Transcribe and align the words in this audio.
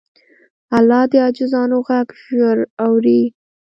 الله 0.77 1.01
د 1.11 1.13
عاجزانو 1.25 1.77
غږ 1.87 2.07
ژر 2.23 2.57
اوري. 2.85 3.21